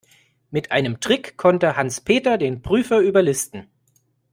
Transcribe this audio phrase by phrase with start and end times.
[0.49, 3.67] Mit einem Trick konnte Hans-Peter den Prüfer überlisten.